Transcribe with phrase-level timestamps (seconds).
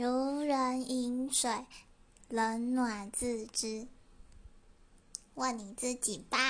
[0.00, 1.50] 如人饮水
[2.28, 3.88] 冷暖自知。
[5.34, 6.47] 问你自己吧。